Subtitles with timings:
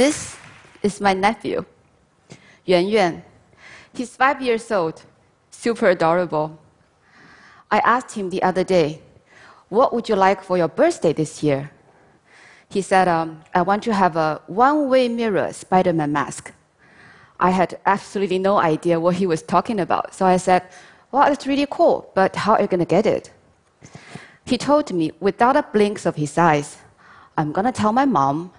[0.00, 0.38] This
[0.82, 1.62] is my nephew,
[2.64, 3.22] Yuan Yuan.
[3.92, 5.02] He's five years old,
[5.50, 6.58] super adorable.
[7.70, 9.02] I asked him the other day,
[9.68, 11.70] What would you like for your birthday this year?
[12.70, 16.50] He said, um, I want to have a one way mirror Spider Man mask.
[17.38, 20.14] I had absolutely no idea what he was talking about.
[20.14, 20.62] So I said,
[21.12, 23.30] Well, that's really cool, but how are you going to get it?
[24.46, 26.78] He told me, without a blink of his eyes,
[27.36, 28.52] I'm going to tell my mom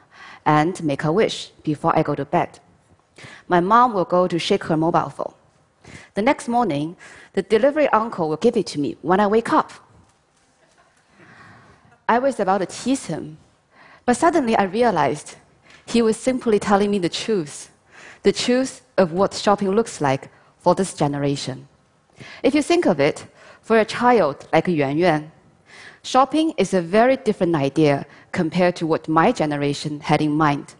[0.46, 2.60] and make a wish before I go to bed.
[3.48, 5.34] My mom will go to shake her mobile phone.
[6.14, 6.96] The next morning,
[7.34, 9.72] the delivery uncle will give it to me when I wake up.
[12.08, 13.38] I was about to tease him,
[14.06, 15.36] but suddenly I realized
[15.86, 17.72] he was simply telling me the truth
[18.24, 21.68] the truth of what shopping looks like for this generation.
[22.44, 23.26] If you think of it,
[23.62, 25.32] for a child like Yuan Yuan,
[26.04, 30.76] shopping is a very different idea compared to what my generation had in mind.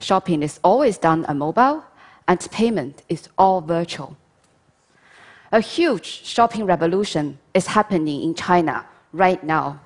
[0.00, 1.84] Shopping is always done on mobile,
[2.28, 4.16] and payment is all virtual.
[5.52, 9.80] A huge shopping revolution is happening in China right now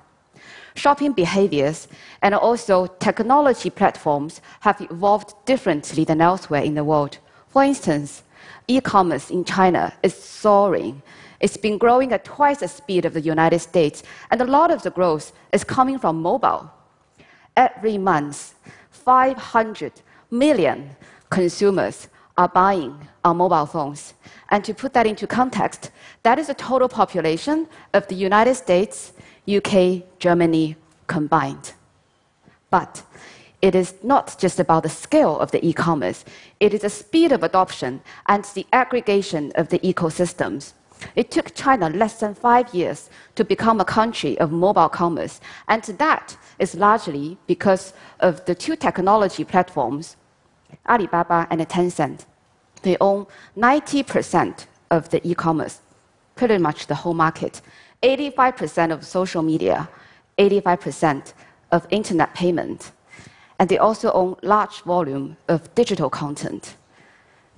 [0.79, 1.87] shopping behaviors
[2.21, 7.17] and also technology platforms have evolved differently than elsewhere in the world.
[7.49, 8.23] For instance,
[8.67, 11.01] e commerce in China is soaring.
[11.39, 14.83] It's been growing at twice the speed of the United States, and a lot of
[14.83, 16.71] the growth is coming from mobile.
[17.55, 18.55] Every month,
[18.91, 19.93] 500
[20.31, 20.95] million
[21.29, 24.13] consumers are buying on mobile phones.
[24.49, 25.91] And to put that into context,
[26.23, 29.13] that is the total population of the United States,
[29.47, 30.75] UK, Germany
[31.07, 31.73] combined.
[32.69, 33.03] But
[33.61, 36.23] it is not just about the scale of the e commerce,
[36.59, 40.73] it is the speed of adoption and the aggregation of the ecosystems.
[41.15, 45.83] It took China less than five years to become a country of mobile commerce, and
[45.83, 50.17] that is largely because of the two technology platforms,
[50.87, 52.25] Alibaba and Tencent.
[52.81, 53.27] They own
[53.57, 55.81] 90% of the e commerce,
[56.35, 57.61] pretty much the whole market.
[58.03, 59.89] 85% of social media,
[60.37, 61.33] 85%
[61.71, 62.91] of internet payment.
[63.59, 66.75] And they also own large volume of digital content,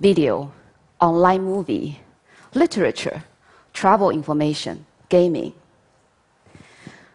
[0.00, 0.52] video,
[1.00, 2.00] online movie,
[2.54, 3.22] literature,
[3.72, 5.52] travel information, gaming.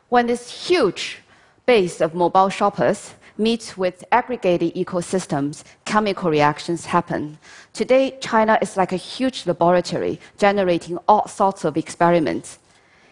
[0.10, 1.20] When this huge
[1.66, 7.38] base of mobile shoppers meets with aggregated ecosystems, chemical reactions happen.
[7.74, 12.60] Today, China is like a huge laboratory generating all sorts of experiments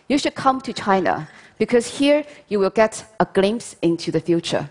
[0.07, 1.27] you should come to China
[1.57, 4.69] because here you will get a glimpse into the future.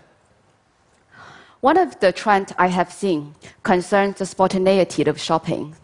[1.61, 5.75] One of the trends I have seen concerns the spontaneity of shopping.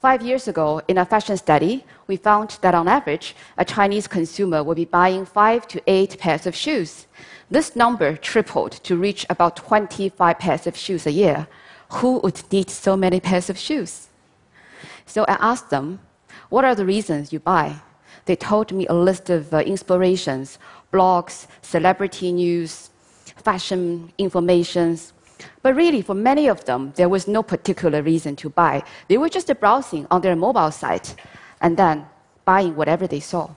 [0.00, 4.62] Five years ago, in a fashion study, we found that on average, a Chinese consumer
[4.62, 7.06] will be buying five to eight pairs of shoes.
[7.50, 11.48] This number tripled to reach about 25 pairs of shoes a year.
[11.96, 14.08] Who would need so many pairs of shoes?
[15.06, 16.00] So I asked them,
[16.50, 17.76] What are the reasons you buy?
[18.26, 20.58] They told me a list of uh, inspirations,
[20.92, 22.90] blogs, celebrity news,
[23.42, 25.14] fashion informations.
[25.62, 28.82] But really, for many of them, there was no particular reason to buy.
[29.08, 31.16] They were just browsing on their mobile site
[31.62, 32.06] and then
[32.44, 33.50] buying whatever they saw.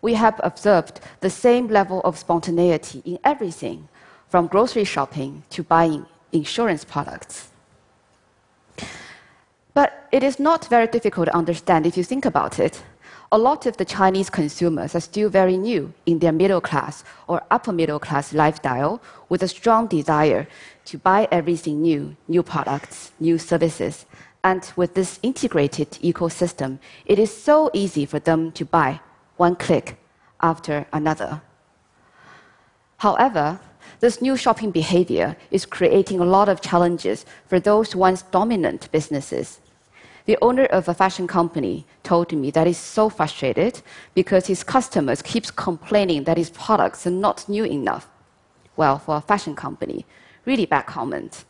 [0.00, 3.88] We have observed the same level of spontaneity in everything,
[4.28, 7.48] from grocery shopping to buying insurance products.
[9.74, 12.82] But it is not very difficult to understand if you think about it
[13.34, 17.42] a lot of the Chinese consumers are still very new in their middle class or
[17.50, 20.46] upper middle class lifestyle with a strong desire
[20.84, 24.04] to buy everything new, new products, new services.
[24.44, 29.00] And with this integrated ecosystem, it is so easy for them to buy
[29.36, 29.96] one click
[30.40, 31.42] after another.
[32.98, 33.60] However,
[34.00, 39.60] this new shopping behavior is creating a lot of challenges for those once dominant businesses
[40.24, 43.82] the owner of a fashion company told me that he's so frustrated
[44.14, 48.08] because his customers keeps complaining that his products are not new enough.
[48.76, 50.06] Well, for a fashion company,
[50.44, 51.44] really bad comment.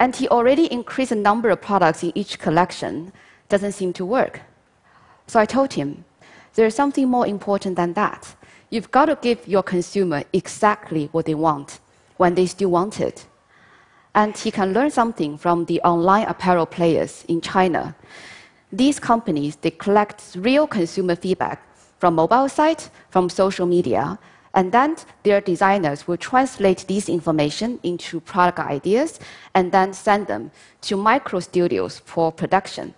[0.00, 3.12] And he already increased the number of products in each collection.
[3.48, 4.40] Doesn't seem to work.
[5.28, 6.04] So I told him,
[6.54, 8.34] there's something more important than that.
[8.70, 11.78] You've got to give your consumer exactly what they want
[12.16, 13.26] when they still want it
[14.14, 17.94] and he can learn something from the online apparel players in China.
[18.72, 21.62] These companies, they collect real consumer feedback
[21.98, 24.18] from mobile sites, from social media,
[24.54, 29.20] and then their designers will translate this information into product ideas
[29.54, 30.50] and then send them
[30.82, 32.94] to micro studios for production.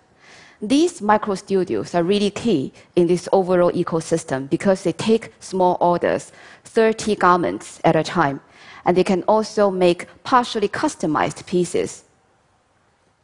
[0.61, 6.31] These micro studios are really key in this overall ecosystem because they take small orders,
[6.63, 8.39] 30 garments at a time,
[8.85, 12.05] and they can also make partially customized pieces.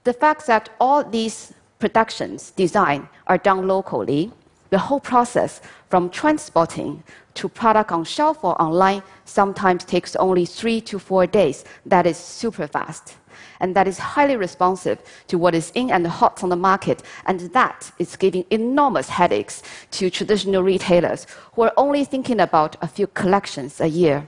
[0.04, 4.32] The fact that all these productions, design, are done locally,
[4.70, 7.04] the whole process from transporting
[7.36, 11.66] to product on shelf or online sometimes takes only three to four days.
[11.86, 13.16] That is super fast.
[13.62, 17.04] And that is highly responsive to what is in and hot on the market.
[17.26, 22.88] And that is giving enormous headaches to traditional retailers who are only thinking about a
[22.88, 24.28] few collections a year.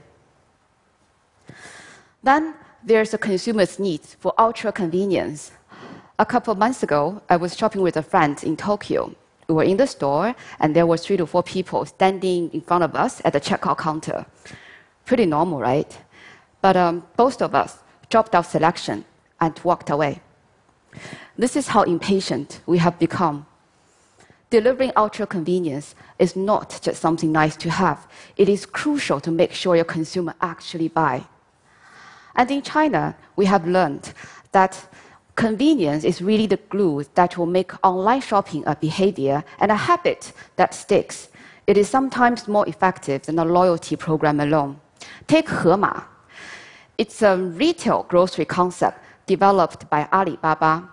[2.22, 2.54] Then
[2.84, 5.52] there's a consumer's need for ultra convenience.
[6.18, 9.14] A couple of months ago, I was shopping with a friend in Tokyo.
[9.48, 12.84] We were in the store, and there were three to four people standing in front
[12.84, 14.26] of us at the checkout counter.
[15.04, 15.98] Pretty normal, right?
[16.60, 17.78] But um, both of us
[18.08, 19.04] dropped our selection
[19.40, 20.20] and walked away.
[21.36, 23.46] This is how impatient we have become.
[24.50, 28.06] Delivering ultra convenience is not just something nice to have,
[28.36, 31.24] it is crucial to make sure your consumer actually buy.
[32.36, 34.12] And in China, we have learned
[34.52, 34.86] that
[35.34, 40.32] convenience is really the glue that will make online shopping a behavior and a habit
[40.56, 41.28] that sticks.
[41.66, 44.80] It is sometimes more effective than a loyalty program alone.
[45.26, 46.04] Take Hema.
[46.98, 50.88] It's a retail grocery concept developed by Alibaba.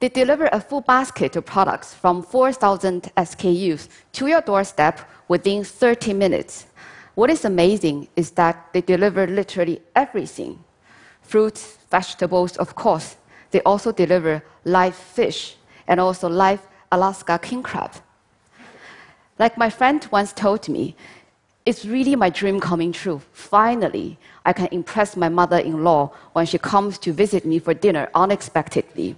[0.00, 6.14] They deliver a full basket of products from 4,000 SKUs to your doorstep within 30
[6.14, 6.66] minutes.
[7.14, 10.64] What is amazing is that they deliver literally everything
[11.20, 13.16] fruits, vegetables, of course,
[13.50, 15.56] they also deliver live fish
[15.86, 16.60] and also live
[16.92, 17.92] Alaska king crab.
[19.38, 20.96] Like my friend once told me,
[21.64, 23.20] it's really my dream coming true.
[23.32, 27.74] Finally, I can impress my mother in law when she comes to visit me for
[27.74, 29.16] dinner unexpectedly.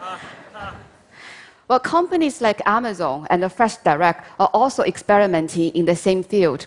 [1.68, 6.66] well, companies like Amazon and Fresh Direct are also experimenting in the same field.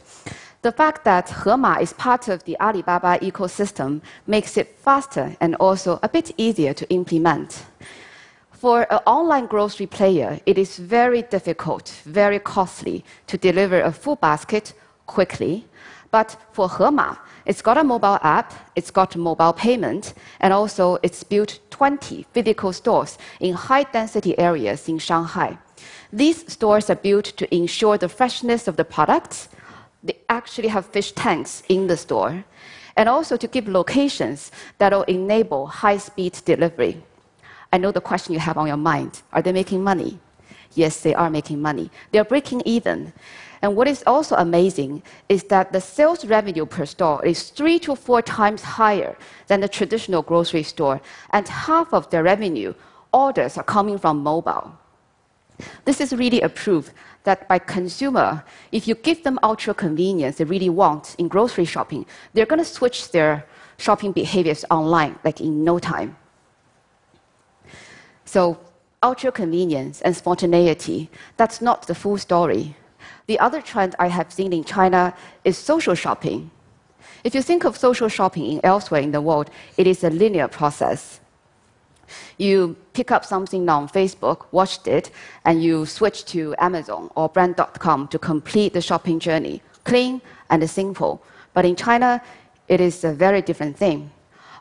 [0.65, 5.99] The fact that Hema is part of the Alibaba ecosystem makes it faster and also
[6.01, 7.67] a bit easier to implement.
[8.49, 14.15] For an online grocery player, it is very difficult, very costly to deliver a full
[14.15, 14.73] basket
[15.05, 15.67] quickly.
[16.09, 21.23] But for Hema, it's got a mobile app, it's got mobile payment, and also it's
[21.23, 25.59] built 20 physical stores in high density areas in Shanghai.
[26.11, 29.49] These stores are built to ensure the freshness of the products
[30.05, 32.45] they actually have fish tanks in the store,
[32.95, 37.03] and also to give locations that will enable high speed delivery.
[37.73, 40.19] I know the question you have on your mind are they making money?
[40.75, 41.89] Yes, they are making money.
[42.11, 43.13] They're breaking even.
[43.61, 47.95] And what is also amazing is that the sales revenue per store is three to
[47.95, 49.17] four times higher
[49.47, 51.01] than the traditional grocery store,
[51.31, 52.73] and half of their revenue
[53.11, 54.77] orders are coming from mobile.
[55.85, 56.91] This is really a proof
[57.25, 62.05] that by consumer, if you give them ultra convenience they really want in grocery shopping,
[62.33, 63.45] they're going to switch their
[63.77, 66.15] shopping behaviors online like in no time.
[68.25, 68.57] So,
[69.03, 72.75] ultra convenience and spontaneity, that's not the full story.
[73.27, 75.13] The other trend I have seen in China
[75.43, 76.51] is social shopping.
[77.23, 81.19] If you think of social shopping elsewhere in the world, it is a linear process.
[82.37, 85.11] You pick up something on Facebook, watched it,
[85.45, 89.61] and you switch to Amazon or brand.com to complete the shopping journey.
[89.83, 91.21] Clean and simple.
[91.53, 92.21] But in China,
[92.67, 94.11] it is a very different thing.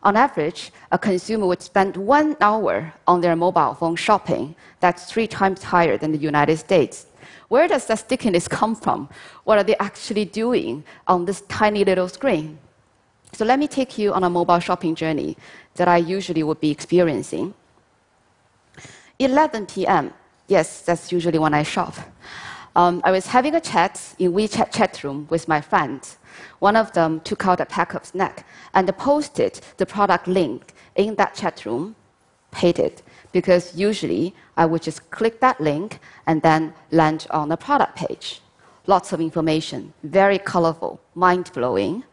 [0.03, 4.55] On average, a consumer would spend one hour on their mobile phone shopping.
[4.81, 7.07] That's three times higher than the United States.
[7.49, 9.09] Where does that stickiness come from?
[9.45, 12.59] What are they actually doing on this tiny little screen?
[13.35, 15.37] So let me take you on a mobile shopping journey
[15.75, 17.53] that I usually would be experiencing.
[19.19, 20.13] 11 p.m.
[20.47, 21.95] Yes, that's usually when I shop.
[22.77, 26.19] Um, I was having a chat in WeChat chat room with my friends.
[26.61, 31.17] One of them took out a pack of snack and posted the product link in
[31.17, 31.97] that chat room,
[32.53, 37.57] paid it, because usually I would just click that link and then land on the
[37.57, 38.41] product page.
[38.87, 42.05] Lots of information, very colorful, mind blowing.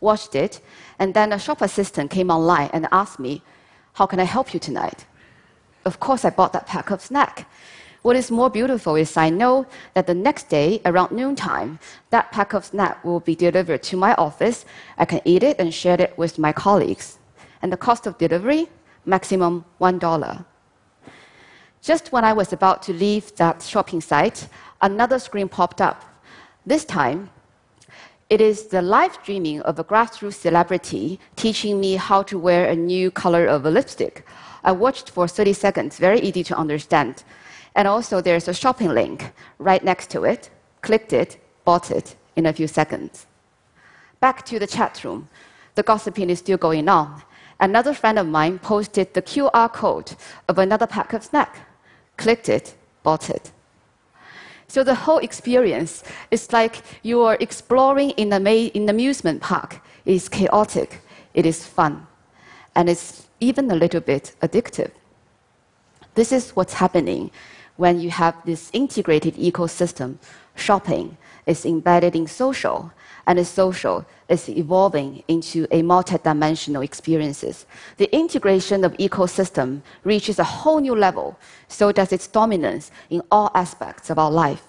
[0.00, 0.60] Watched it,
[0.98, 3.42] and then a shop assistant came online and asked me,
[3.94, 5.06] How can I help you tonight?
[5.86, 7.48] of course, I bought that pack of snack.
[8.02, 11.78] What is more beautiful is I know that the next day, around noontime,
[12.10, 14.64] that pack of snack will be delivered to my office.
[14.98, 17.18] I can eat it and share it with my colleagues.
[17.62, 18.68] And the cost of delivery,
[19.04, 20.44] maximum $1.
[21.82, 24.48] Just when I was about to leave that shopping site,
[24.82, 26.04] another screen popped up.
[26.64, 27.30] This time,
[28.28, 32.74] it is the live streaming of a grassroots celebrity teaching me how to wear a
[32.74, 34.26] new color of a lipstick.
[34.64, 37.22] I watched for 30 seconds, very easy to understand.
[37.76, 40.50] And also, there's a shopping link right next to it.
[40.82, 43.26] Clicked it, bought it in a few seconds.
[44.20, 45.28] back to the chat room.
[45.74, 47.22] The gossiping is still going on.
[47.60, 50.16] Another friend of mine posted the QR code
[50.48, 51.52] of another pack of snack.
[52.16, 53.52] Clicked it, bought it.
[54.76, 59.80] So the whole experience is like you are exploring in an amusement park.
[60.04, 61.00] It's chaotic,
[61.32, 62.06] it is fun,
[62.74, 64.90] and it's even a little bit addictive.
[66.14, 67.30] This is what's happening
[67.78, 70.18] when you have this integrated ecosystem.
[70.56, 71.16] Shopping
[71.46, 72.92] is embedded in social,
[73.26, 77.66] and social is evolving into a multidimensional experiences.
[77.96, 83.50] The integration of ecosystem reaches a whole new level, so does its dominance in all
[83.54, 84.62] aspects of our life.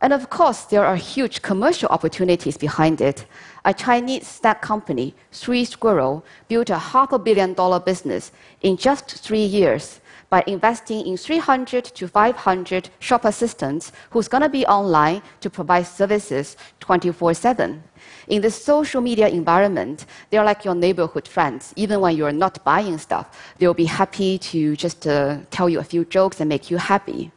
[0.00, 3.26] And of course, there are huge commercial opportunities behind it.
[3.64, 9.06] A Chinese snack company, Three Squirrel, built a half a billion dollar business in just
[9.08, 15.22] three years by investing in 300 to 500 shop assistants who's going to be online
[15.40, 17.82] to provide services 24 7.
[18.28, 21.72] In the social media environment, they're like your neighborhood friends.
[21.76, 25.84] Even when you're not buying stuff, they'll be happy to just uh, tell you a
[25.84, 27.30] few jokes and make you happy.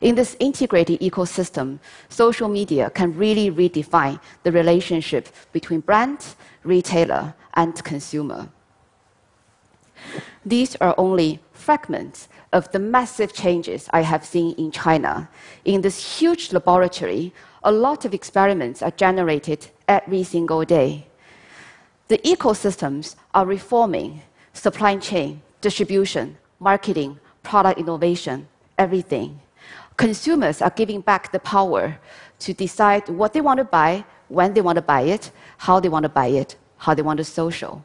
[0.00, 1.78] In this integrated ecosystem,
[2.10, 6.34] social media can really redefine the relationship between brand,
[6.64, 8.48] retailer, and consumer.
[10.44, 15.28] These are only fragments of the massive changes I have seen in China.
[15.64, 21.06] In this huge laboratory, a lot of experiments are generated every single day.
[22.08, 24.22] The ecosystems are reforming
[24.52, 28.48] supply chain, distribution, marketing, product innovation,
[28.78, 29.40] everything
[29.96, 31.98] consumers are giving back the power
[32.38, 35.88] to decide what they want to buy, when they want to buy it, how they
[35.88, 37.84] want to buy it, how they want to social.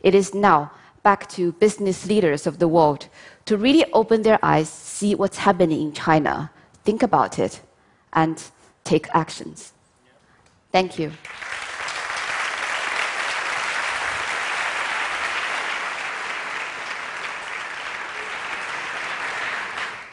[0.00, 0.70] It is now
[1.06, 3.06] back to business leaders of the world
[3.44, 6.50] to really open their eyes, see what's happening in China,
[6.82, 7.62] think about it,
[8.14, 8.42] and
[8.82, 9.72] take actions.
[10.72, 11.12] Thank you.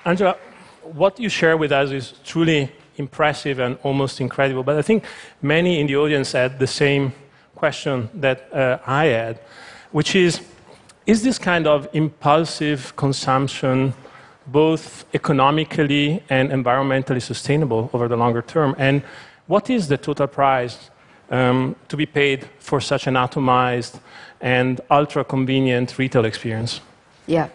[0.05, 0.37] Angela,
[0.83, 4.61] what you share with us is truly impressive and almost incredible.
[4.61, 5.05] But I think
[5.41, 7.13] many in the audience had the same
[7.55, 9.39] question that uh, I had,
[9.91, 10.39] which is
[11.05, 13.93] Is this kind of impulsive consumption
[14.47, 18.73] both economically and environmentally sustainable over the longer term?
[18.77, 19.03] And
[19.47, 20.89] what is the total price
[21.29, 23.99] um, to be paid for such an atomized
[24.39, 26.79] and ultra convenient retail experience?
[27.27, 27.49] Yeah.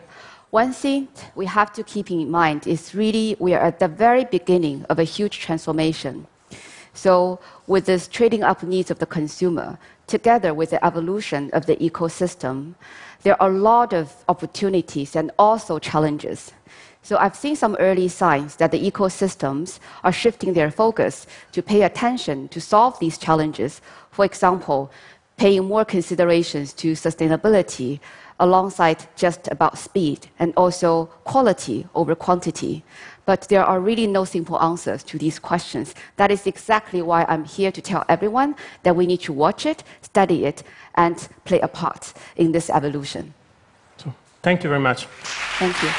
[0.51, 4.27] One thing we have to keep in mind is really we are at the very
[4.27, 6.27] beginning of a huge transformation.
[6.93, 11.77] So, with this trading up needs of the consumer, together with the evolution of the
[11.77, 12.75] ecosystem,
[13.23, 16.53] there are a lot of opportunities and also challenges.
[17.03, 21.83] So, I've seen some early signs that the ecosystems are shifting their focus to pay
[21.83, 23.81] attention to solve these challenges.
[24.11, 24.91] For example,
[25.37, 28.01] paying more considerations to sustainability,
[28.41, 32.85] alongside just about speed and also quality over quantity.
[33.27, 35.95] But there are really no simple answers to these questions.
[36.17, 38.55] That is exactly why I'm here to tell everyone
[38.85, 40.63] that we need to watch it, study it,
[40.95, 43.35] and play a part in this evolution.
[43.99, 45.07] So, thank you very much.
[45.59, 45.91] Thank you.